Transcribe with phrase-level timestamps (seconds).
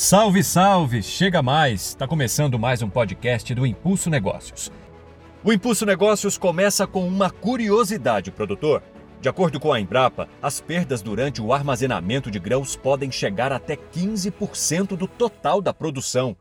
[0.00, 1.02] Salve, salve!
[1.02, 1.88] Chega mais!
[1.88, 4.70] Está começando mais um podcast do Impulso Negócios.
[5.42, 8.80] O Impulso Negócios começa com uma curiosidade, produtor.
[9.20, 13.74] De acordo com a Embrapa, as perdas durante o armazenamento de grãos podem chegar até
[13.74, 16.36] 15% do total da produção.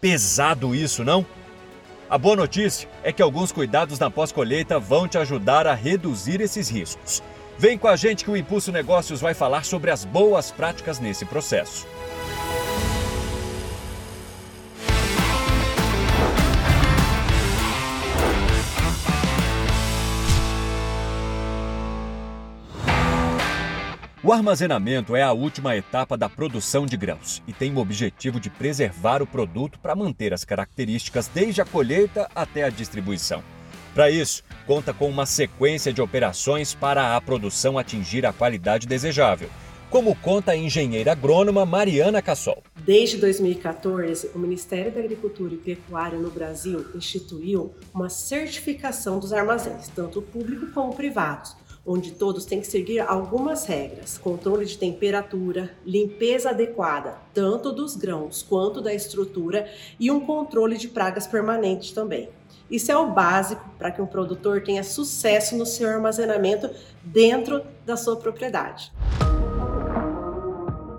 [0.00, 1.26] Pesado isso, não?
[2.08, 6.68] A boa notícia é que alguns cuidados na pós-colheita vão te ajudar a reduzir esses
[6.68, 7.20] riscos.
[7.58, 11.24] Vem com a gente que o Impulso Negócios vai falar sobre as boas práticas nesse
[11.24, 11.84] processo.
[24.22, 28.50] O armazenamento é a última etapa da produção de grãos e tem o objetivo de
[28.50, 33.42] preservar o produto para manter as características desde a colheita até a distribuição.
[33.94, 39.48] Para isso, conta com uma sequência de operações para a produção atingir a qualidade desejável,
[39.88, 42.62] como conta a engenheira agrônoma Mariana Cassol.
[42.84, 49.88] Desde 2014, o Ministério da Agricultura e Pecuária no Brasil instituiu uma certificação dos armazéns,
[49.88, 56.50] tanto público como privados onde todos têm que seguir algumas regras: controle de temperatura, limpeza
[56.50, 62.28] adequada, tanto dos grãos quanto da estrutura, e um controle de pragas permanente também.
[62.70, 66.70] Isso é o básico para que um produtor tenha sucesso no seu armazenamento
[67.02, 68.92] dentro da sua propriedade.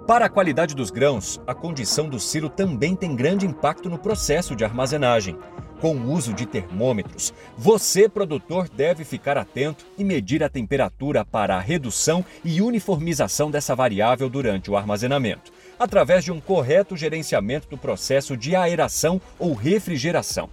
[0.05, 4.53] Para a qualidade dos grãos, a condição do silo também tem grande impacto no processo
[4.53, 5.37] de armazenagem
[5.81, 11.55] com o uso de termômetros, você, produtor, deve ficar atento e medir a temperatura para
[11.55, 17.77] a redução e uniformização dessa variável durante o armazenamento, através de um correto gerenciamento do
[17.77, 20.47] processo de aeração ou refrigeração.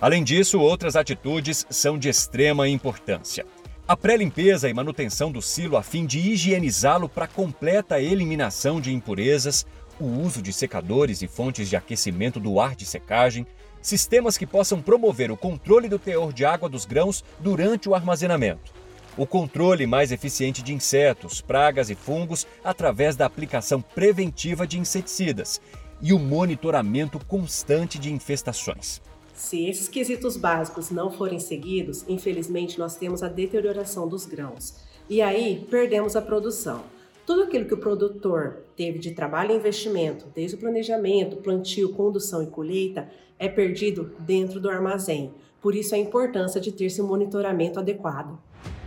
[0.00, 3.46] Além disso, outras atitudes são de extrema importância.
[3.86, 9.64] A pré-limpeza e manutenção do silo a fim de higienizá-lo para completa eliminação de impurezas,
[10.00, 13.46] o uso de secadores e fontes de aquecimento do ar de secagem,
[13.84, 18.72] sistemas que possam promover o controle do teor de água dos grãos durante o armazenamento.
[19.14, 25.60] O controle mais eficiente de insetos, pragas e fungos através da aplicação preventiva de inseticidas
[26.00, 29.02] e o monitoramento constante de infestações.
[29.34, 34.76] Se esses quesitos básicos não forem seguidos, infelizmente nós temos a deterioração dos grãos
[35.10, 36.93] e aí perdemos a produção.
[37.26, 42.42] Tudo aquilo que o produtor teve de trabalho e investimento, desde o planejamento, plantio, condução
[42.42, 43.08] e colheita,
[43.38, 45.32] é perdido dentro do armazém.
[45.62, 48.38] Por isso a importância de ter esse monitoramento adequado.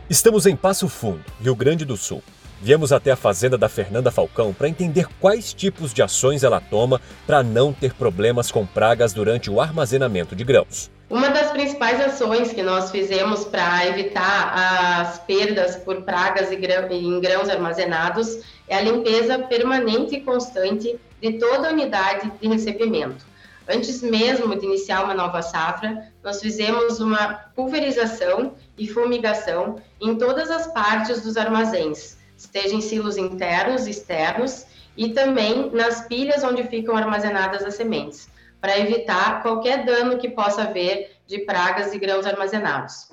[0.08, 2.22] Estamos em Passo Fundo, Rio Grande do Sul.
[2.62, 7.02] Viemos até a fazenda da Fernanda Falcão para entender quais tipos de ações ela toma
[7.26, 10.92] para não ter problemas com pragas durante o armazenamento de grãos.
[11.10, 17.48] Uma das principais ações que nós fizemos para evitar as perdas por pragas em grãos
[17.48, 23.26] armazenados é a limpeza permanente e constante de toda a unidade de recebimento.
[23.70, 30.52] Antes mesmo de iniciar uma nova safra, nós fizemos uma pulverização e fumigação em todas
[30.52, 34.66] as partes dos armazéns, seja em silos internos externos,
[34.98, 38.28] e também nas pilhas onde ficam armazenadas as sementes,
[38.60, 43.10] para evitar qualquer dano que possa haver de pragas e grãos armazenados.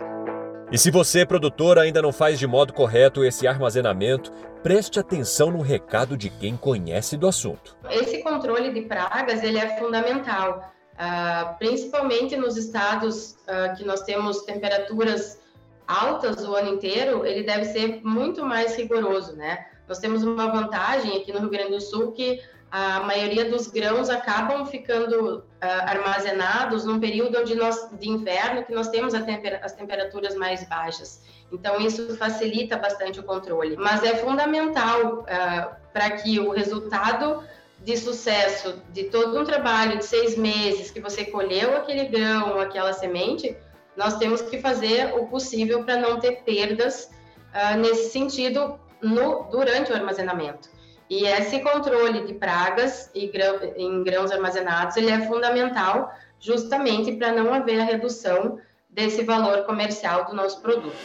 [0.72, 4.32] E se você, produtor, ainda não faz de modo correto esse armazenamento,
[4.62, 7.76] preste atenção no recado de quem conhece do assunto.
[7.90, 14.42] Esse controle de pragas ele é fundamental, uh, principalmente nos estados uh, que nós temos
[14.42, 15.38] temperaturas
[15.86, 19.66] altas o ano inteiro, ele deve ser muito mais rigoroso, né?
[19.86, 22.40] Nós temos uma vantagem aqui no Rio Grande do Sul que
[22.76, 28.74] a maioria dos grãos acabam ficando uh, armazenados num período onde nós, de inverno que
[28.74, 31.22] nós temos temper as temperaturas mais baixas.
[31.52, 33.76] Então, isso facilita bastante o controle.
[33.76, 37.44] Mas é fundamental uh, para que o resultado
[37.78, 42.92] de sucesso de todo um trabalho de seis meses que você colheu aquele grão, aquela
[42.92, 43.56] semente,
[43.96, 47.08] nós temos que fazer o possível para não ter perdas
[47.54, 50.73] uh, nesse sentido no, durante o armazenamento.
[51.08, 57.80] E esse controle de pragas em grãos armazenados ele é fundamental justamente para não haver
[57.80, 58.58] a redução
[58.88, 60.96] desse valor comercial do nosso produto.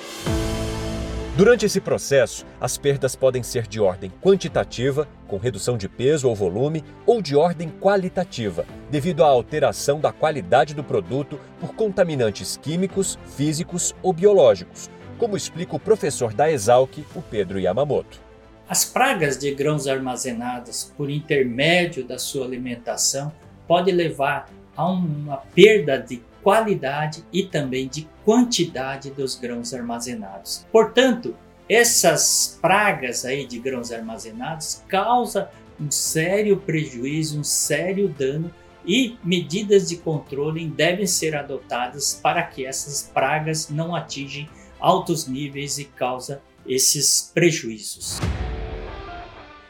[1.35, 6.35] Durante esse processo, as perdas podem ser de ordem quantitativa, com redução de peso ou
[6.35, 13.17] volume, ou de ordem qualitativa, devido à alteração da qualidade do produto por contaminantes químicos,
[13.37, 18.28] físicos ou biológicos, como explica o professor da Exalc, o Pedro Yamamoto.
[18.69, 23.33] As pragas de grãos armazenados por intermédio da sua alimentação
[23.67, 30.67] pode levar a uma perda de qualidade e também de quantidade dos grãos armazenados.
[30.71, 31.35] Portanto,
[31.67, 35.47] essas pragas aí de grãos armazenados causam
[35.81, 38.53] um sério prejuízo, um sério dano
[38.85, 44.47] e medidas de controle devem ser adotadas para que essas pragas não atinjam
[44.79, 46.37] altos níveis e causem
[46.67, 48.19] esses prejuízos.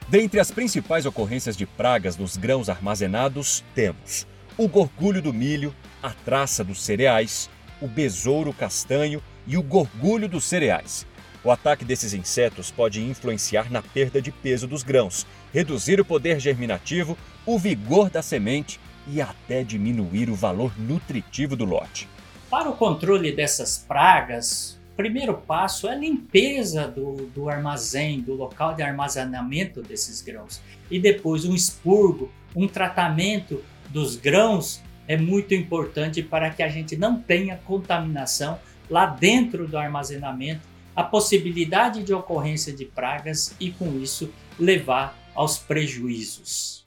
[0.10, 4.26] Dentre as principais ocorrências de pragas nos grãos armazenados, temos
[4.58, 7.48] o gorgulho do milho, a traça dos cereais,
[7.80, 11.06] o besouro castanho e o gorgulho dos cereais.
[11.44, 16.40] O ataque desses insetos pode influenciar na perda de peso dos grãos, reduzir o poder
[16.40, 17.16] germinativo,
[17.46, 22.10] o vigor da semente e até diminuir o valor nutritivo do lote.
[22.50, 28.76] Para o controle dessas pragas, primeiro passo é a limpeza do, do armazém, do local
[28.76, 30.62] de armazenamento desses grãos.
[30.92, 36.98] E depois um expurgo, um tratamento dos grãos é muito importante para que a gente
[36.98, 38.60] não tenha contaminação
[38.90, 44.30] lá dentro do armazenamento, a possibilidade de ocorrência de pragas e com isso
[44.60, 46.86] levar aos prejuízos.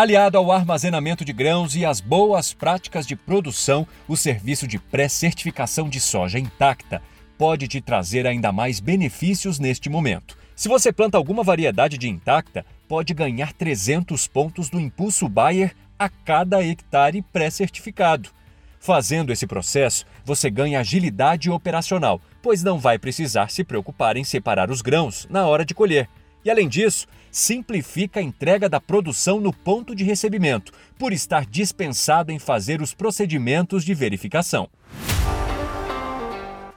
[0.00, 5.90] Aliado ao armazenamento de grãos e às boas práticas de produção, o serviço de pré-certificação
[5.90, 7.02] de soja intacta
[7.36, 10.38] pode te trazer ainda mais benefícios neste momento.
[10.56, 16.08] Se você planta alguma variedade de intacta, pode ganhar 300 pontos do Impulso Bayer a
[16.08, 18.30] cada hectare pré-certificado.
[18.78, 24.70] Fazendo esse processo, você ganha agilidade operacional, pois não vai precisar se preocupar em separar
[24.70, 26.08] os grãos na hora de colher.
[26.44, 32.32] E além disso, simplifica a entrega da produção no ponto de recebimento, por estar dispensado
[32.32, 34.68] em fazer os procedimentos de verificação.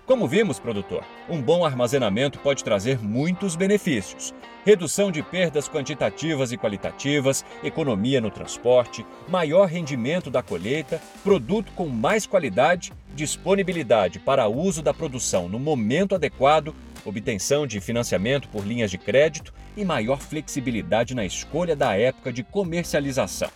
[0.06, 4.34] Como vimos, produtor, um bom armazenamento pode trazer muitos benefícios.
[4.66, 11.88] Redução de perdas quantitativas e qualitativas, economia no transporte, maior rendimento da colheita, produto com
[11.88, 18.92] mais qualidade, disponibilidade para uso da produção no momento adequado, obtenção de financiamento por linhas
[18.92, 23.50] de crédito e maior flexibilidade na escolha da época de comercialização.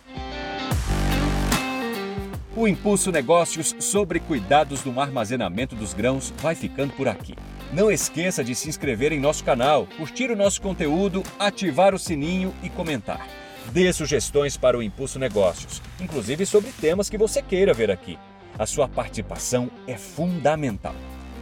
[2.58, 7.36] O Impulso Negócios sobre cuidados no armazenamento dos grãos vai ficando por aqui.
[7.72, 12.52] Não esqueça de se inscrever em nosso canal, curtir o nosso conteúdo, ativar o sininho
[12.60, 13.24] e comentar.
[13.70, 18.18] Dê sugestões para o Impulso Negócios, inclusive sobre temas que você queira ver aqui.
[18.58, 20.96] A sua participação é fundamental.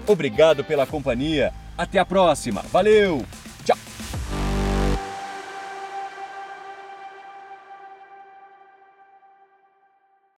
[0.06, 1.50] Obrigado pela companhia.
[1.78, 2.60] Até a próxima.
[2.70, 3.24] Valeu!